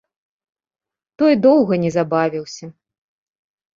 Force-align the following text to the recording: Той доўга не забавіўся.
Той 1.23 1.33
доўга 1.45 1.73
не 1.85 1.91
забавіўся. 1.99 2.65